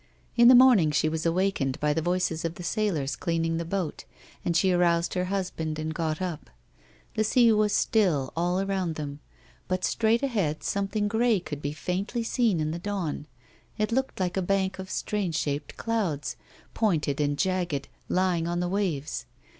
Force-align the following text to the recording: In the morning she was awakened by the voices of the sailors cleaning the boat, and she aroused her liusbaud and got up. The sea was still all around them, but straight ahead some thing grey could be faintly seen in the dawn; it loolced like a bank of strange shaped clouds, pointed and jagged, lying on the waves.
In 0.35 0.47
the 0.47 0.55
morning 0.55 0.89
she 0.89 1.07
was 1.07 1.27
awakened 1.27 1.79
by 1.79 1.93
the 1.93 2.01
voices 2.01 2.43
of 2.43 2.55
the 2.55 2.63
sailors 2.63 3.15
cleaning 3.15 3.57
the 3.57 3.63
boat, 3.65 4.03
and 4.43 4.57
she 4.57 4.71
aroused 4.71 5.13
her 5.13 5.25
liusbaud 5.25 5.77
and 5.77 5.93
got 5.93 6.19
up. 6.19 6.49
The 7.13 7.23
sea 7.23 7.51
was 7.51 7.71
still 7.71 8.33
all 8.35 8.59
around 8.59 8.95
them, 8.95 9.19
but 9.67 9.85
straight 9.85 10.23
ahead 10.23 10.63
some 10.63 10.87
thing 10.87 11.07
grey 11.07 11.39
could 11.39 11.61
be 11.61 11.71
faintly 11.71 12.23
seen 12.23 12.59
in 12.59 12.71
the 12.71 12.79
dawn; 12.79 13.27
it 13.77 13.91
loolced 13.91 14.19
like 14.19 14.37
a 14.37 14.41
bank 14.41 14.79
of 14.79 14.89
strange 14.89 15.35
shaped 15.35 15.77
clouds, 15.77 16.35
pointed 16.73 17.21
and 17.21 17.37
jagged, 17.37 17.87
lying 18.09 18.47
on 18.47 18.59
the 18.59 18.67
waves. 18.69 19.27